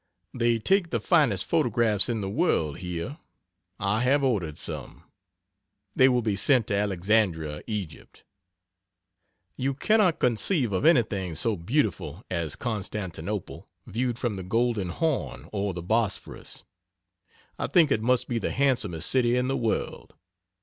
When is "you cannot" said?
9.57-10.17